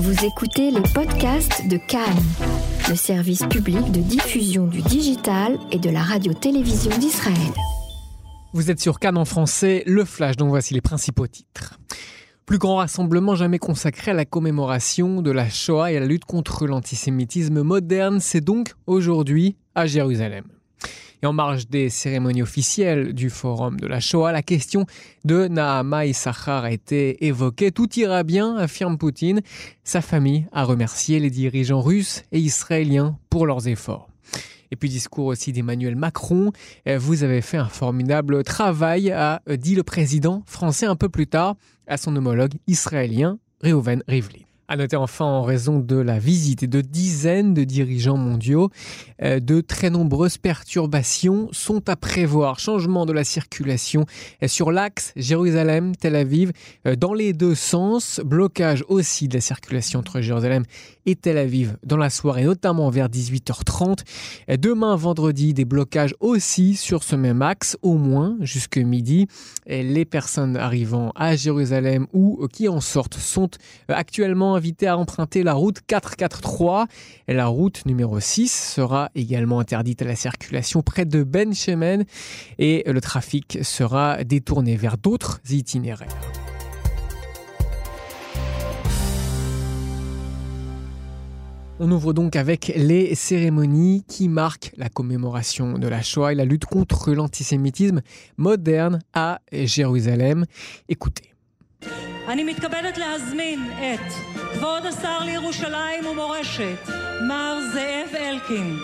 Vous 0.00 0.24
écoutez 0.24 0.70
les 0.70 0.82
podcasts 0.94 1.66
de 1.66 1.76
Cannes, 1.76 2.22
le 2.88 2.94
service 2.94 3.44
public 3.46 3.90
de 3.90 3.98
diffusion 3.98 4.68
du 4.68 4.80
digital 4.80 5.58
et 5.72 5.78
de 5.80 5.90
la 5.90 6.02
radio-télévision 6.02 6.96
d'Israël. 6.98 7.52
Vous 8.52 8.70
êtes 8.70 8.78
sur 8.78 9.00
Cannes 9.00 9.18
en 9.18 9.24
français, 9.24 9.82
le 9.86 10.04
flash 10.04 10.36
dont 10.36 10.46
voici 10.46 10.72
les 10.72 10.80
principaux 10.80 11.26
titres. 11.26 11.80
Plus 12.46 12.58
grand 12.58 12.76
rassemblement 12.76 13.34
jamais 13.34 13.58
consacré 13.58 14.12
à 14.12 14.14
la 14.14 14.24
commémoration 14.24 15.20
de 15.20 15.32
la 15.32 15.50
Shoah 15.50 15.90
et 15.90 15.96
à 15.96 16.00
la 16.00 16.06
lutte 16.06 16.26
contre 16.26 16.68
l'antisémitisme 16.68 17.62
moderne, 17.62 18.20
c'est 18.20 18.40
donc 18.40 18.74
aujourd'hui 18.86 19.56
à 19.74 19.86
Jérusalem. 19.88 20.44
Et 21.22 21.26
en 21.26 21.32
marge 21.32 21.68
des 21.68 21.90
cérémonies 21.90 22.42
officielles 22.42 23.12
du 23.12 23.28
Forum 23.28 23.80
de 23.80 23.86
la 23.86 23.98
Shoah, 23.98 24.30
la 24.30 24.42
question 24.42 24.86
de 25.24 25.48
Nahama 25.48 26.06
Issachar 26.06 26.64
a 26.64 26.70
été 26.70 27.26
évoquée. 27.26 27.72
Tout 27.72 27.88
ira 27.98 28.22
bien, 28.22 28.56
affirme 28.56 28.98
Poutine. 28.98 29.40
Sa 29.82 30.00
famille 30.00 30.46
a 30.52 30.62
remercié 30.62 31.18
les 31.18 31.30
dirigeants 31.30 31.80
russes 31.80 32.22
et 32.30 32.38
israéliens 32.38 33.18
pour 33.30 33.46
leurs 33.46 33.66
efforts. 33.66 34.08
Et 34.70 34.76
puis 34.76 34.88
discours 34.88 35.26
aussi 35.26 35.52
d'Emmanuel 35.52 35.96
Macron. 35.96 36.52
Vous 36.86 37.24
avez 37.24 37.40
fait 37.40 37.56
un 37.56 37.68
formidable 37.68 38.44
travail, 38.44 39.10
a 39.10 39.40
dit 39.48 39.74
le 39.74 39.82
président 39.82 40.42
français 40.46 40.86
un 40.86 40.96
peu 40.96 41.08
plus 41.08 41.26
tard 41.26 41.56
à 41.86 41.96
son 41.96 42.14
homologue 42.14 42.54
israélien, 42.66 43.38
Reuven 43.62 44.04
Rivlin. 44.06 44.47
À 44.70 44.76
noter 44.76 44.96
enfin, 44.96 45.24
en 45.24 45.44
raison 45.44 45.78
de 45.78 45.96
la 45.96 46.18
visite 46.18 46.66
de 46.66 46.82
dizaines 46.82 47.54
de 47.54 47.64
dirigeants 47.64 48.18
mondiaux, 48.18 48.68
euh, 49.22 49.40
de 49.40 49.62
très 49.62 49.88
nombreuses 49.88 50.36
perturbations 50.36 51.48
sont 51.52 51.88
à 51.88 51.96
prévoir. 51.96 52.60
Changement 52.60 53.06
de 53.06 53.14
la 53.14 53.24
circulation 53.24 54.04
euh, 54.42 54.46
sur 54.46 54.70
l'axe 54.70 55.14
Jérusalem-Tel 55.16 56.14
Aviv 56.14 56.52
euh, 56.86 56.96
dans 56.96 57.14
les 57.14 57.32
deux 57.32 57.54
sens. 57.54 58.20
Blocage 58.22 58.84
aussi 58.88 59.26
de 59.26 59.36
la 59.36 59.40
circulation 59.40 60.00
entre 60.00 60.20
Jérusalem 60.20 60.64
et 61.06 61.16
Tel 61.16 61.38
Aviv 61.38 61.78
dans 61.82 61.96
la 61.96 62.10
soirée, 62.10 62.44
notamment 62.44 62.90
vers 62.90 63.08
18h30. 63.08 64.00
Demain, 64.58 64.94
vendredi, 64.96 65.54
des 65.54 65.64
blocages 65.64 66.14
aussi 66.20 66.76
sur 66.76 67.02
ce 67.02 67.16
même 67.16 67.40
axe, 67.40 67.78
au 67.80 67.94
moins 67.94 68.36
jusque 68.40 68.76
midi. 68.76 69.26
Les 69.66 70.04
personnes 70.04 70.58
arrivant 70.58 71.12
à 71.14 71.34
Jérusalem 71.34 72.06
ou 72.12 72.46
qui 72.52 72.68
en 72.68 72.80
sortent 72.80 73.16
sont 73.16 73.48
actuellement 73.88 74.57
invité 74.58 74.86
à 74.88 74.98
emprunter 74.98 75.42
la 75.42 75.54
route 75.54 75.78
443. 75.86 76.86
Et 77.28 77.34
la 77.34 77.46
route 77.46 77.86
numéro 77.86 78.20
6 78.20 78.74
sera 78.74 79.10
également 79.14 79.60
interdite 79.60 80.02
à 80.02 80.04
la 80.04 80.16
circulation 80.16 80.82
près 80.82 81.06
de 81.06 81.22
Ben 81.22 81.54
Shemen 81.54 82.04
et 82.58 82.84
le 82.86 83.00
trafic 83.00 83.58
sera 83.62 84.22
détourné 84.24 84.76
vers 84.76 84.98
d'autres 84.98 85.40
itinéraires. 85.48 86.08
On 91.80 91.92
ouvre 91.92 92.12
donc 92.12 92.34
avec 92.34 92.72
les 92.74 93.14
cérémonies 93.14 94.04
qui 94.08 94.28
marquent 94.28 94.72
la 94.76 94.88
commémoration 94.88 95.78
de 95.78 95.86
la 95.86 96.02
Shoah 96.02 96.32
et 96.32 96.34
la 96.34 96.44
lutte 96.44 96.64
contre 96.64 97.12
l'antisémitisme 97.12 98.02
moderne 98.36 98.98
à 99.14 99.40
Jérusalem. 99.52 100.44
Écoutez. 100.88 101.37
אני 102.28 102.44
מתכבדת 102.44 102.98
להזמין 102.98 103.70
את 103.78 104.12
כבוד 104.54 104.86
השר 104.86 105.18
לירושלים 105.24 106.06
ומורשת, 106.06 106.88
מר 107.28 107.58
זאב 107.72 108.16
אלקין, 108.16 108.76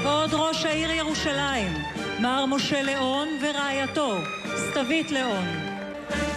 כבוד 0.00 0.30
ראש 0.32 0.64
העיר 0.64 0.90
ירושלים, 0.90 1.72
מר 2.20 2.46
משה 2.46 2.82
ליאון 2.82 3.28
ורעייתו, 3.40 4.16
סתווית 4.56 5.10
ליאון, 5.10 5.44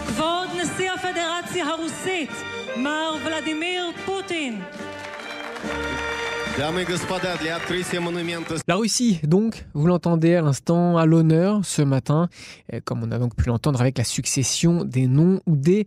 כבוד 0.06 0.48
נשיא 0.56 0.92
הפדרציה 0.92 1.66
הרוסית, 1.66 2.30
מר 2.76 3.16
ולדימיר 3.24 3.90
פוטין, 4.04 4.62
La 8.66 8.76
Russie, 8.76 9.20
donc, 9.24 9.66
vous 9.74 9.86
l'entendez 9.86 10.36
à 10.36 10.40
l'instant, 10.40 10.96
à 10.96 11.04
l'honneur 11.04 11.66
ce 11.66 11.82
matin, 11.82 12.30
comme 12.86 13.02
on 13.02 13.10
a 13.10 13.18
donc 13.18 13.36
pu 13.36 13.46
l'entendre 13.46 13.78
avec 13.78 13.98
la 13.98 14.04
succession 14.04 14.82
des 14.82 15.06
noms 15.06 15.42
ou 15.44 15.54
des 15.54 15.84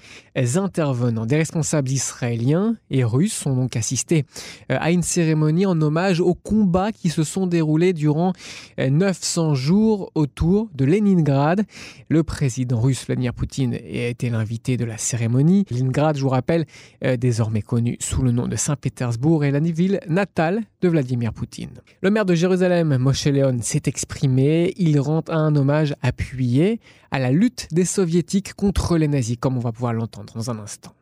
intervenants. 0.57 1.25
Des 1.25 1.37
responsables 1.37 1.89
israéliens 1.89 2.75
et 2.91 3.03
russes 3.03 3.47
ont 3.47 3.55
donc 3.55 3.75
assisté 3.75 4.25
euh, 4.71 4.77
à 4.79 4.91
une 4.91 5.01
cérémonie 5.01 5.65
en 5.65 5.81
hommage 5.81 6.19
aux 6.19 6.35
combats 6.35 6.91
qui 6.91 7.09
se 7.09 7.23
sont 7.23 7.47
déroulés 7.47 7.93
durant 7.93 8.33
900 8.77 9.55
jours 9.55 10.11
autour 10.13 10.69
de 10.75 10.85
Leningrad. 10.85 11.63
Le 12.09 12.23
président 12.23 12.79
russe 12.79 13.07
Vladimir 13.07 13.33
Poutine 13.33 13.73
a 13.73 14.07
été 14.07 14.29
l'invité 14.29 14.77
de 14.77 14.85
la 14.85 14.99
cérémonie. 14.99 15.65
Leningrad, 15.71 16.15
je 16.15 16.21
vous 16.21 16.29
rappelle, 16.29 16.65
euh, 17.03 17.17
désormais 17.17 17.63
connu 17.63 17.97
sous 17.99 18.21
le 18.21 18.31
nom 18.31 18.47
de 18.47 18.55
Saint-Pétersbourg 18.55 19.43
et 19.43 19.49
la 19.49 19.59
ville 19.59 19.99
natale 20.07 20.58
de 20.58 20.88
Vladimir 20.88 21.32
Poutine. 21.32 21.80
Le 22.02 22.10
maire 22.10 22.24
de 22.24 22.34
Jérusalem, 22.34 22.96
Moshe 22.96 23.26
Leon, 23.26 23.58
s'est 23.62 23.82
exprimé. 23.86 24.74
Il 24.76 24.98
rend 24.98 25.22
un 25.28 25.54
hommage 25.54 25.94
appuyé 26.02 26.80
à 27.12 27.20
la 27.20 27.30
lutte 27.30 27.68
des 27.70 27.84
soviétiques 27.84 28.54
contre 28.54 28.98
les 28.98 29.06
nazis, 29.06 29.36
comme 29.38 29.56
on 29.56 29.60
va 29.60 29.70
pouvoir 29.70 29.92
l'entendre 29.92 30.34
dans 30.34 30.50
un 30.50 30.58
instant. 30.58 30.92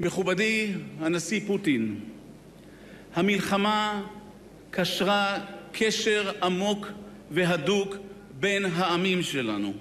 מכובדי 0.00 0.72
הנשיא 1.00 1.40
פוטין, 1.46 2.00
המלחמה 3.14 4.02
קשרה 4.70 5.38
קשר 5.72 6.30
עמוק 6.42 6.86
והדוק 7.30 7.96
בין 8.40 8.64
העמים 8.64 9.22
שלנו. 9.22 9.72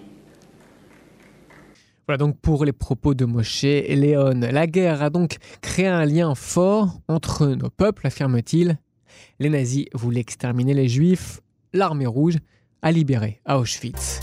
Voilà 2.10 2.18
donc 2.18 2.40
pour 2.40 2.64
les 2.64 2.72
propos 2.72 3.14
de 3.14 3.24
Moshe 3.24 3.62
et 3.62 3.94
Léon. 3.94 4.40
La 4.40 4.66
guerre 4.66 5.00
a 5.00 5.10
donc 5.10 5.36
créé 5.60 5.86
un 5.86 6.04
lien 6.04 6.34
fort 6.34 6.98
entre 7.06 7.46
nos 7.46 7.70
peuples, 7.70 8.04
affirme-t-il. 8.04 8.80
Les 9.38 9.48
nazis 9.48 9.86
voulaient 9.94 10.18
exterminer 10.18 10.74
les 10.74 10.88
juifs, 10.88 11.40
l'armée 11.72 12.06
rouge 12.06 12.38
a 12.82 12.90
libéré 12.90 13.40
Auschwitz. 13.48 14.22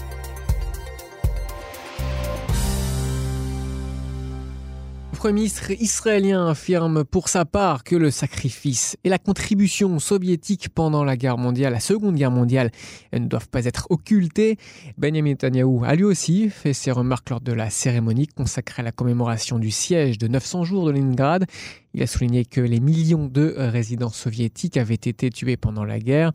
Premier 5.17 5.33
ministre 5.33 5.72
israélien 5.72 6.47
affirme 6.47 7.03
pour 7.03 7.28
sa 7.28 7.44
part 7.44 7.83
que 7.83 7.95
le 7.95 8.11
sacrifice 8.11 8.97
et 9.03 9.09
la 9.09 9.17
contribution 9.17 9.97
soviétique 9.97 10.69
pendant 10.69 11.03
la 11.03 11.17
guerre 11.17 11.39
mondiale, 11.39 11.73
la 11.73 11.79
seconde 11.79 12.13
guerre 12.13 12.29
mondiale, 12.29 12.69
ne 13.11 13.25
doivent 13.25 13.50
pas 13.50 13.66
être 13.66 13.88
occultés. 13.89 14.57
Benjamin 15.00 15.31
Netanyahu 15.31 15.83
a 15.85 15.95
lui 15.95 16.03
aussi 16.03 16.51
fait 16.51 16.73
ses 16.73 16.91
remarques 16.91 17.31
lors 17.31 17.41
de 17.41 17.51
la 17.51 17.72
cérémonie 17.72 18.28
consacrée 18.28 18.81
à 18.81 18.85
la 18.85 18.91
commémoration 18.91 19.57
du 19.57 19.72
siège 19.72 20.19
de 20.19 20.28
900 20.28 20.66
jours 20.66 20.85
de 20.85 20.91
Leningrad. 20.91 21.47
Il 21.97 22.03
a 22.03 22.08
souligné 22.08 22.46
que 22.46 22.62
les 22.62 22.80
millions 22.80 23.25
de 23.25 23.56
résidents 23.58 24.12
soviétiques 24.12 24.78
avaient 24.78 24.94
été 24.94 25.31
tués 25.31 25.58
pendant 25.58 25.84
la 25.84 25.97
guerre. 25.97 26.31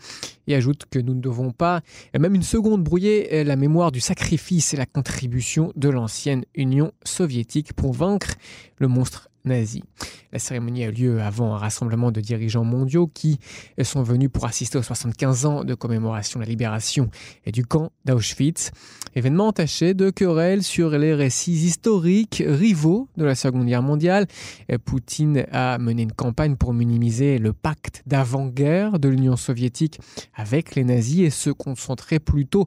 Et 0.48 0.56
ajoute 0.56 0.86
que 0.90 0.98
nous 0.98 1.14
ne 1.14 1.20
devons 1.20 1.52
pas, 1.52 1.82
même 2.18 2.34
une 2.34 2.42
seconde, 2.42 2.82
brouiller 2.82 3.44
la 3.44 3.54
mémoire 3.54 3.92
du 3.92 4.00
sacrifice 4.00 4.74
et 4.74 4.76
la 4.76 4.86
contribution 4.86 5.72
de 5.76 5.88
l'ancienne 5.88 6.44
Union 6.56 6.90
soviétique 7.04 7.74
pour 7.74 7.92
vaincre 7.92 8.34
le 8.78 8.88
monstre 8.88 9.28
nazi. 9.44 9.82
La 10.32 10.38
cérémonie 10.38 10.84
a 10.84 10.88
eu 10.88 10.92
lieu 10.92 11.22
avant 11.22 11.54
un 11.54 11.58
rassemblement 11.58 12.10
de 12.10 12.20
dirigeants 12.20 12.64
mondiaux 12.64 13.06
qui 13.06 13.38
sont 13.82 14.02
venus 14.02 14.30
pour 14.32 14.46
assister 14.46 14.78
aux 14.78 14.82
75 14.82 15.46
ans 15.46 15.64
de 15.64 15.74
commémoration 15.74 16.40
de 16.40 16.44
la 16.44 16.48
libération 16.48 17.10
et 17.44 17.52
du 17.52 17.66
camp 17.66 17.92
d'Auschwitz. 18.04 18.70
Événement 19.14 19.48
entaché 19.48 19.92
de 19.92 20.08
querelles 20.08 20.62
sur 20.62 20.90
les 20.90 21.12
récits 21.14 21.52
historiques 21.52 22.42
rivaux 22.46 23.08
de 23.18 23.24
la 23.24 23.34
Seconde 23.34 23.66
Guerre 23.66 23.82
mondiale. 23.82 24.26
Poutine 24.86 25.44
a 25.52 25.76
mené 25.78 26.02
une 26.02 26.12
campagne 26.12 26.56
pour 26.56 26.72
minimiser 26.72 27.38
le 27.38 27.52
pacte 27.52 28.02
d'avant-guerre 28.06 28.98
de 28.98 29.08
l'Union 29.08 29.36
soviétique 29.36 30.00
avec 30.34 30.74
les 30.74 30.84
nazis 30.84 31.26
et 31.26 31.30
se 31.30 31.50
concentrer 31.50 32.20
plutôt 32.20 32.66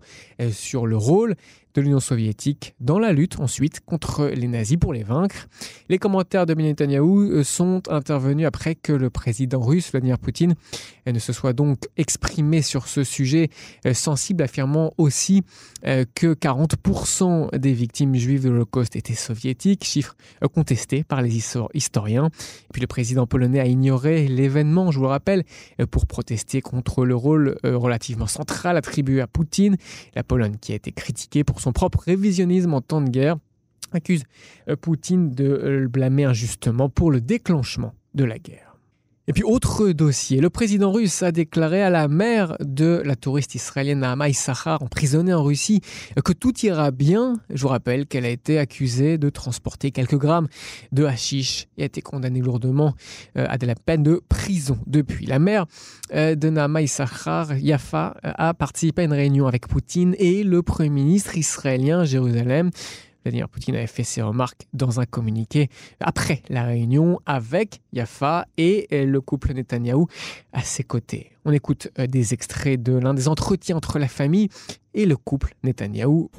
sur 0.52 0.86
le 0.86 0.98
rôle 0.98 1.36
de 1.76 1.82
l'Union 1.82 2.00
soviétique 2.00 2.76
dans 2.80 2.98
la 2.98 3.12
lutte 3.12 3.40
ensuite 3.40 3.82
contre 3.86 4.28
les 4.28 4.48
nazis 4.48 4.78
pour 4.78 4.94
les 4.94 5.04
vaincre. 5.04 5.48
Les 5.90 6.00
commentaires 6.00 6.46
de 6.46 6.54
Netanyahu 6.54 7.44
sont 7.44 7.84
intervenus 7.90 8.48
après 8.48 8.76
que 8.76 8.94
le 8.94 9.10
président 9.10 9.60
russe 9.60 9.92
Vladimir 9.92 10.18
Poutine 10.18 10.56
ne 11.06 11.20
se 11.20 11.34
soit 11.34 11.54
donc 11.54 11.84
exprimé 11.98 12.62
sur 12.62 12.88
ce 12.88 13.04
sujet 13.04 13.50
sensible, 13.94 14.42
affirmant 14.44 14.94
aussi 14.98 15.44
que 15.84 16.34
40% 16.34 17.58
des 17.58 17.74
victimes 17.74 18.16
juives 18.16 18.44
de 18.44 18.50
l'Holocauste 18.50 18.96
étaient 18.96 19.14
soviétiques, 19.14 19.84
chiffre 19.84 20.16
contesté 20.54 21.04
par 21.04 21.22
les 21.22 21.36
historiens. 21.74 22.28
Et 22.28 22.74
puis 22.74 22.82
le 22.82 22.88
président 22.88 23.28
polonais 23.28 23.60
a 23.60 23.68
ignoré 23.68 24.28
l'événement, 24.28 24.92
je 24.92 24.98
vous 24.98 25.04
le 25.04 25.10
rappelle, 25.10 25.44
pour 25.92 26.08
protester 26.08 26.62
contre 26.62 27.06
le 27.06 27.16
rôle 27.16 27.58
relativement 27.64 28.28
central 28.28 28.78
attribué 28.78 29.22
à 29.22 29.28
Poutine. 29.28 29.76
La 30.16 30.24
Pologne 30.24 30.56
qui 30.60 30.72
a 30.72 30.76
été 30.76 30.92
critiquée 30.92 31.44
pour 31.44 31.60
son 31.60 31.65
propre 31.72 32.00
révisionnisme 32.00 32.74
en 32.74 32.82
temps 32.82 33.02
de 33.02 33.10
guerre 33.10 33.38
accuse 33.92 34.24
Poutine 34.82 35.32
de 35.32 35.46
le 35.46 35.88
blâmer 35.88 36.26
injustement 36.26 36.90
pour 36.90 37.12
le 37.12 37.22
déclenchement 37.22 37.94
de 38.14 38.24
la 38.24 38.40
guerre. 38.40 38.65
Et 39.28 39.34
puis 39.34 39.42
autre 39.44 39.90
dossier, 39.90 40.40
le 40.40 40.52
président 40.52 40.92
russe 40.92 41.24
a 41.24 41.32
déclaré 41.32 41.82
à 41.82 41.90
la 41.90 42.08
mère 42.08 42.56
de 42.60 43.02
la 43.04 43.16
touriste 43.16 43.56
israélienne 43.56 44.02
Naama 44.02 44.30
Issachar, 44.30 44.84
emprisonnée 44.84 45.34
en 45.34 45.44
Russie, 45.44 45.82
que 46.24 46.32
tout 46.32 46.54
ira 46.60 46.92
bien. 46.92 47.40
Je 47.50 47.64
vous 47.64 47.70
rappelle 47.70 48.06
qu'elle 48.06 48.26
a 48.26 48.30
été 48.30 48.60
accusée 48.60 49.18
de 49.18 49.32
transporter 49.32 49.90
quelques 49.90 50.18
grammes 50.18 50.48
de 50.92 51.06
hashish 51.06 51.68
et 51.80 51.82
a 51.82 51.86
été 51.86 52.04
condamnée 52.04 52.40
lourdement 52.40 52.94
euh, 53.36 53.48
à 53.50 53.58
de 53.58 53.66
la 53.66 53.74
peine 53.74 54.04
de 54.04 54.22
prison 54.30 54.78
depuis. 54.86 55.26
La 55.26 55.40
mère 55.40 55.66
euh, 56.14 56.36
de 56.36 56.50
Naama 56.50 56.84
Issachar, 56.84 57.58
Yafa, 57.58 58.18
a 58.22 58.54
participé 58.54 59.02
à 59.02 59.06
une 59.06 59.14
réunion 59.14 59.48
avec 59.48 59.68
Poutine 59.68 60.16
et 60.20 60.44
le 60.44 60.62
premier 60.62 60.90
ministre 60.90 61.36
israélien 61.36 62.06
Jérusalem. 62.06 62.70
Poutine 63.52 63.76
avait 63.76 63.88
fait 63.88 64.04
ses 64.04 64.22
remarques 64.22 64.68
dans 64.74 65.00
un 65.00 65.06
communiqué 65.06 65.70
après 66.00 66.42
la 66.50 66.64
réunion 66.64 67.20
avec 67.26 67.82
Yafa 67.94 68.46
et 68.58 68.88
le 68.92 69.22
couple 69.22 69.54
Netanyahou 69.54 70.08
à 70.54 70.62
ses 70.62 70.84
côtés. 70.84 71.32
On 71.46 71.52
écoute 71.52 71.90
euh, 72.00 72.08
des 72.08 72.34
extraits 72.34 72.82
de 72.82 72.94
l'un 72.94 73.14
des 73.14 73.28
entretiens 73.28 73.78
entre 73.78 74.00
la 74.00 74.08
famille 74.08 74.50
et 74.94 75.06
le 75.06 75.16
couple 75.18 75.54
Netanyahou. 75.64 76.30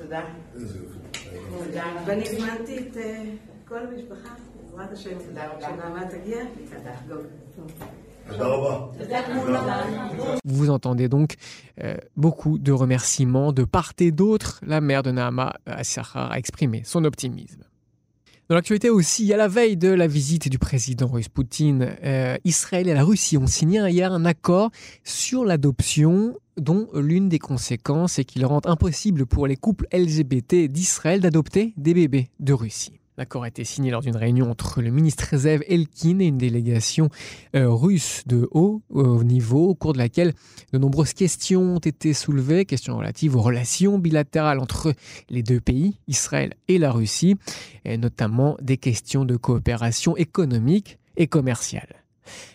Vous 10.45 10.71
entendez 10.71 11.09
donc 11.09 11.35
euh, 11.83 11.97
beaucoup 12.17 12.59
de 12.59 12.73
remerciements 12.73 13.53
de 13.53 13.65
part 13.65 13.93
et 13.99 14.13
d'autre. 14.13 14.61
La 14.67 14.81
mère 14.81 15.03
de 15.03 15.11
Nahama 15.11 15.55
Assahar 15.67 16.33
a 16.33 16.39
exprimé 16.39 16.83
son 16.85 17.05
optimisme. 17.05 17.63
Dans 18.49 18.55
l'actualité 18.55 18.91
aussi, 18.91 19.33
à 19.33 19.37
la 19.37 19.49
veille 19.49 19.77
de 19.77 19.89
la 19.89 20.07
visite 20.07 20.49
du 20.49 20.59
président 20.59 21.09
russe 21.09 21.29
Poutine, 21.29 21.97
euh, 22.05 22.37
Israël 22.45 22.89
et 22.89 22.95
la 22.95 23.03
Russie 23.03 23.37
ont 23.37 23.49
signé 23.49 23.81
hier 23.89 24.13
un 24.13 24.25
accord 24.25 24.71
sur 25.03 25.45
l'adoption 25.45 26.39
dont 26.57 26.89
l'une 26.95 27.29
des 27.29 27.41
conséquences 27.41 28.21
est 28.21 28.25
qu'il 28.25 28.47
rend 28.47 28.61
impossible 28.65 29.27
pour 29.27 29.49
les 29.49 29.57
couples 29.57 29.89
LGBT 29.93 30.69
d'Israël 30.69 31.21
d'adopter 31.21 31.75
des 31.77 31.93
bébés 31.93 32.31
de 32.39 32.53
Russie. 32.53 33.01
L'accord 33.19 33.45
a 33.45 33.49
été 33.49 33.65
signé 33.65 33.91
lors 33.91 34.03
d'une 34.03 34.17
réunion 34.17 34.51
entre 34.51 34.83
le 34.83 34.91
ministre 34.91 35.37
Zev 35.37 35.63
Elkin 35.69 36.19
et 36.19 36.27
une 36.27 36.37
délégation 36.37 37.09
euh, 37.55 37.71
russe 37.71 38.23
de 38.27 38.47
haut 38.51 38.83
niveau, 39.25 39.69
au 39.69 39.75
cours 39.75 39.95
de 39.95 39.99
laquelle 39.99 40.35
de 40.73 40.79
nombreuses 40.79 41.15
questions 41.15 41.77
ont 41.77 41.79
été 41.79 42.13
soulevées, 42.13 42.67
questions 42.67 42.97
relatives 42.97 43.35
aux 43.35 43.43
relations 43.43 43.99
bilatérales 43.99 44.59
entre 44.59 44.93
les 45.31 45.43
deux 45.43 45.61
pays, 45.61 45.99
Israël 46.09 46.53
et 46.69 46.79
la 46.79 46.93
Russie, 46.93 47.37
et 47.85 47.97
notamment 47.97 48.57
des 48.61 48.77
questions 48.77 49.25
de 49.25 49.37
coopération 49.37 50.17
économique 50.17 50.99
et 51.17 51.27
commerciale. 51.27 52.06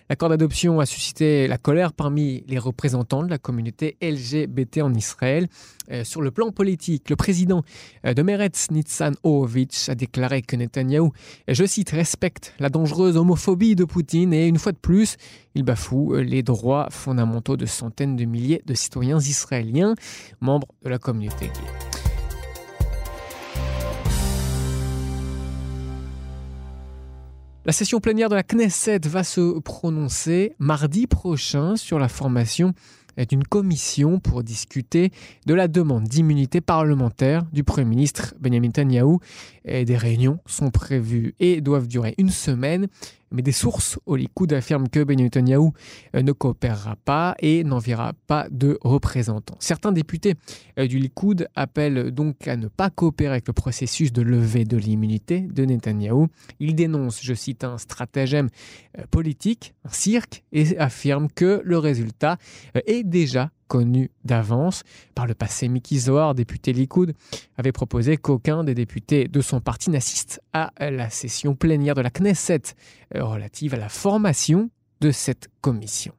L'accord 0.10 0.30
d'adoption 0.30 0.80
a 0.80 0.86
suscité 0.86 1.48
la 1.48 1.58
colère 1.58 1.94
parmi 1.94 2.44
les 2.48 2.60
représentants 2.60 3.24
de 3.24 3.30
la 3.30 3.38
communauté 3.38 3.98
LGBT 4.02 4.82
en 4.82 4.94
Israël. 4.94 5.48
Euh, 5.92 6.04
sur 6.04 6.22
le 6.22 6.32
plan 6.32 6.52
politique, 6.52 7.10
le 7.10 7.16
président 7.16 7.64
euh, 8.06 8.14
de 8.14 8.22
Meretz, 8.22 8.72
Nitzan 8.72 9.12
Horowitz, 9.24 9.90
a 9.90 9.96
déclaré 9.96 10.42
que 10.42 10.56
Netanyahou, 10.56 11.12
je 11.48 11.66
cite, 11.66 11.90
respecte 11.90 12.54
la 12.60 12.70
dangereuse 12.70 13.18
homophobie 13.18 13.76
de 13.76 13.84
Poutine 13.84 14.34
et 14.34 14.48
une 14.48 14.60
fois 14.60 14.72
de 14.72 14.78
plus, 14.78 15.18
il 15.56 15.64
bafoue 15.64 16.16
euh, 16.16 16.22
les 16.22 16.44
droits 16.44 16.88
fondamentaux 16.90 17.58
de 17.58 17.66
centaines 17.66 18.16
de 18.16 18.26
milliers 18.26 18.62
de 18.66 18.74
citoyens 18.74 19.20
israéliens, 19.20 19.96
membres 20.40 20.68
de 20.84 20.90
la 20.90 20.98
communauté 20.98 21.48
gay. 21.48 21.91
La 27.64 27.74
session 27.74 28.00
plénière 28.00 28.28
de 28.28 28.34
la 28.34 28.42
Knesset 28.42 29.02
va 29.06 29.24
se 29.24 29.60
prononcer 29.60 30.56
mardi 30.58 31.06
prochain 31.06 31.76
sur 31.76 32.00
la 32.00 32.08
formation 32.08 32.74
d'une 33.30 33.44
commission 33.44 34.20
pour 34.20 34.42
discuter 34.42 35.12
de 35.46 35.54
la 35.54 35.68
demande 35.68 36.06
d'immunité 36.06 36.60
parlementaire 36.60 37.44
du 37.54 37.64
Premier 37.64 37.86
ministre 37.86 38.34
Benjamin 38.40 38.70
Netanyahu. 38.70 39.18
Et 39.64 39.86
des 39.86 39.96
réunions 39.96 40.40
sont 40.48 40.72
prévues 40.72 41.36
et 41.40 41.62
doivent 41.62 41.88
durer 41.88 42.16
une 42.18 42.32
semaine. 42.32 42.88
Mais 43.32 43.42
des 43.42 43.52
sources 43.52 44.00
au 44.06 44.16
Likoud 44.16 44.52
affirment 44.54 44.90
que 44.90 45.04
Benjamin 45.04 45.26
Netanyahu 45.26 45.72
euh, 46.16 46.22
ne 46.22 46.32
coopérera 46.32 46.96
pas 47.06 47.36
et 47.40 47.64
n'enverra 47.64 48.14
pas 48.28 48.48
de 48.52 48.78
représentants. 48.82 49.58
Certains 49.60 49.92
députés 49.92 50.36
euh, 50.80 50.88
du 50.88 51.00
Likoud 51.00 51.48
appellent 51.56 52.12
donc 52.12 52.48
à 52.48 52.56
ne 52.58 52.68
pas 52.68 52.90
coopérer 52.90 53.32
avec 53.32 53.48
le 53.48 53.54
processus 53.54 54.12
de 54.12 54.22
levée 54.22 54.66
de 54.66 54.78
l'immunité 54.78 55.42
de 55.42 55.66
Netanyahu. 55.66 56.28
Ils 56.60 56.76
dénoncent, 56.76 57.22
je 57.24 57.34
cite, 57.34 57.64
un 57.64 57.78
stratagème 57.78 58.50
euh, 58.98 59.04
politique, 59.10 59.74
un 59.86 59.92
cirque, 59.92 60.44
et 60.52 60.78
affirment 60.78 61.30
que 61.30 61.62
le 61.64 61.78
résultat 61.78 62.38
est 62.86 63.04
déjà 63.04 63.52
connu 63.72 64.12
d'avance. 64.26 64.84
Par 65.16 65.28
le 65.28 65.34
passé, 65.34 65.70
Mickey 65.70 65.98
Zohar, 65.98 66.36
député 66.36 66.74
Likoud, 66.74 67.14
avait 67.58 67.72
proposé 67.72 68.18
qu'aucun 68.18 68.66
des 68.66 68.76
députés 68.76 69.30
de 69.30 69.40
son 69.40 69.62
parti 69.62 69.90
n'assiste 69.90 70.42
à 70.52 70.74
la 70.78 71.10
session 71.10 71.56
plénière 71.56 71.96
de 71.96 72.02
la 72.02 72.10
Knesset 72.10 72.76
euh, 73.16 73.24
relative 73.24 73.74
à 73.74 73.78
la 73.78 73.88
formation 73.88 74.70
de 75.00 75.12
cette 75.12 75.48
commission. 75.62 76.14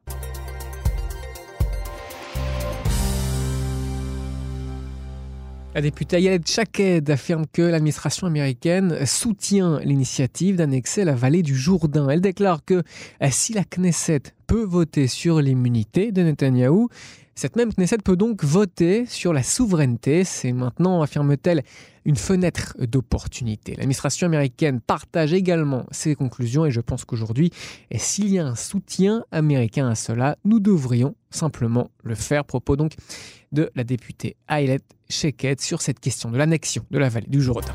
La 5.75 5.81
députée 5.81 6.17
Ayelet 6.17 6.41
Chaked 6.45 7.07
affirme 7.09 7.45
que 7.51 7.61
l'administration 7.61 8.25
américaine 8.25 9.05
soutient 9.05 9.79
l'initiative 9.79 10.55
d'annexer 10.55 11.03
la 11.03 11.13
vallée 11.13 11.41
du 11.43 11.55
Jourdain. 11.55 12.09
Elle 12.09 12.21
déclare 12.21 12.65
que 12.65 12.75
euh, 13.21 13.27
si 13.29 13.53
la 13.53 13.63
Knesset 13.63 14.21
peut 14.45 14.63
voter 14.63 15.07
sur 15.07 15.41
l'immunité 15.41 16.11
de 16.11 16.21
Netanyahou, 16.21 16.89
cette 17.35 17.55
même 17.55 17.73
Knesset 17.73 17.97
peut 17.97 18.15
donc 18.15 18.43
voter 18.43 19.05
sur 19.07 19.33
la 19.33 19.41
souveraineté. 19.41 20.23
C'est 20.23 20.51
maintenant, 20.51 21.01
affirme-t-elle, 21.01 21.63
une 22.05 22.15
fenêtre 22.15 22.75
d'opportunité. 22.79 23.75
L'administration 23.75 24.27
américaine 24.27 24.81
partage 24.81 25.33
également 25.33 25.85
ces 25.91 26.15
conclusions 26.15 26.65
et 26.65 26.71
je 26.71 26.81
pense 26.81 27.05
qu'aujourd'hui, 27.05 27.49
s'il 27.95 28.29
y 28.29 28.39
a 28.39 28.45
un 28.45 28.55
soutien 28.55 29.23
américain 29.31 29.87
à 29.87 29.95
cela, 29.95 30.37
nous 30.45 30.59
devrions 30.59 31.15
simplement 31.31 31.89
le 32.03 32.15
faire. 32.15 32.45
Propos 32.45 32.75
donc 32.75 32.93
de 33.51 33.71
la 33.75 33.83
députée 33.83 34.35
Aylet 34.49 34.81
Sheket 35.09 35.59
sur 35.59 35.81
cette 35.81 35.99
question 35.99 36.29
de 36.29 36.37
l'annexion 36.37 36.85
de 36.91 36.99
la 36.99 37.09
vallée 37.09 37.27
du 37.27 37.41
Jourdain. 37.41 37.73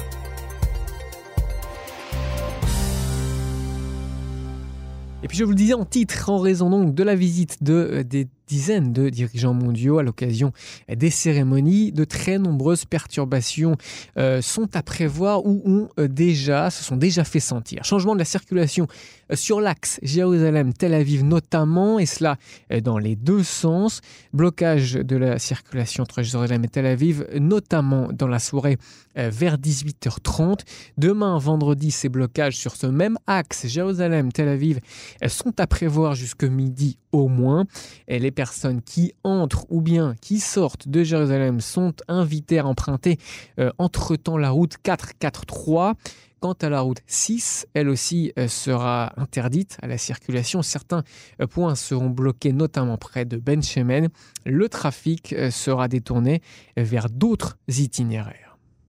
Et 5.23 5.27
puis 5.27 5.37
je 5.37 5.43
vous 5.43 5.51
le 5.51 5.57
disais 5.57 5.75
en 5.75 5.85
titre, 5.85 6.31
en 6.31 6.39
raison 6.39 6.71
donc 6.71 6.95
de 6.95 7.03
la 7.03 7.17
visite 7.17 7.63
de, 7.63 7.73
euh, 7.73 8.05
des 8.05 8.29
dizaines 8.49 8.93
de 8.93 9.11
dirigeants 9.11 9.55
mondiaux 9.55 9.99
à 9.99 10.03
l'occasion 10.03 10.53
des 10.89 11.11
cérémonies. 11.11 11.93
De 11.93 12.05
très 12.05 12.39
nombreuses 12.39 12.85
perturbations 12.85 13.77
euh, 14.17 14.41
sont 14.41 14.75
à 14.75 14.83
prévoir 14.83 15.47
ou 15.47 15.63
ont 15.65 15.89
euh, 15.99 16.09
déjà, 16.09 16.71
se 16.71 16.83
sont 16.83 16.97
déjà 16.97 17.25
fait 17.25 17.41
sentir. 17.41 17.85
Changement 17.85 18.15
de 18.15 18.19
la 18.19 18.25
circulation 18.25 18.87
euh, 19.31 19.37
sur 19.37 19.61
l'axe 19.61 20.01
Jérusalem-Tel 20.03 20.95
Aviv 20.95 21.25
notamment, 21.25 21.99
et 21.99 22.07
cela 22.07 22.37
dans 22.83 22.99
les 22.99 23.17
deux 23.17 23.43
sens. 23.43 24.01
Blocage 24.33 24.95
de 24.95 25.17
la 25.17 25.39
circulation 25.39 26.03
entre 26.03 26.23
Jérusalem 26.23 26.65
et 26.65 26.69
Tel 26.69 26.87
Aviv, 26.87 27.27
notamment 27.39 28.09
dans 28.13 28.27
la 28.27 28.39
soirée 28.39 28.79
vers 29.15 29.59
18h30. 29.59 30.61
Demain, 30.97 31.39
vendredi, 31.39 31.91
ces 31.91 32.09
blocages 32.09 32.57
sur 32.57 32.77
ce 32.77 32.87
même 32.87 33.19
axe 33.27 33.67
Jérusalem-Tel 33.67 34.49
Aviv 34.49 34.81
sont 35.27 35.59
à 35.61 35.67
prévoir 35.67 36.15
jusque 36.15 36.45
midi 36.45 36.99
au 37.13 37.29
moins. 37.29 37.67
Les 38.09 38.31
personnes 38.39 38.83
qui 38.83 39.15
entrent 39.25 39.67
ou 39.69 39.81
bien 39.81 40.15
qui 40.21 40.39
sortent 40.39 40.87
de 40.87 41.03
Jérusalem 41.03 41.61
sont 41.61 41.93
invitées 42.07 42.61
à 42.61 42.67
emprunter 42.67 43.19
euh, 43.59 43.73
entre-temps 43.79 44.39
la 44.39 44.51
route 44.51 44.77
443. 44.81 45.97
Quant 46.39 46.53
à 46.53 46.69
la 46.69 46.83
route 46.83 47.01
6, 47.09 47.67
elle 47.75 47.89
aussi 47.89 48.33
euh, 48.39 48.47
sera 48.47 49.13
interdite 49.17 49.77
à 49.83 49.89
la 49.89 49.99
circulation. 49.99 50.63
Certains 50.63 51.03
euh, 51.43 51.49
points 51.49 51.75
seront 51.75 52.11
bloqués, 52.11 52.53
notamment 52.53 52.97
près 52.97 53.25
de 53.25 53.39
Ben 53.39 53.61
Shemen. 53.61 54.09
Le 54.47 54.69
trafic 54.69 55.35
sera 55.51 55.89
détourné 55.89 56.41
vers 56.77 57.11
d'autres 57.11 57.59
itinéraires. 57.67 58.48